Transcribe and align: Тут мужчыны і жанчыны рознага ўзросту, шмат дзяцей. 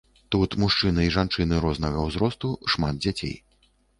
Тут 0.35 0.55
мужчыны 0.63 1.03
і 1.07 1.11
жанчыны 1.17 1.59
рознага 1.67 2.07
ўзросту, 2.07 2.49
шмат 2.75 2.95
дзяцей. 3.07 3.37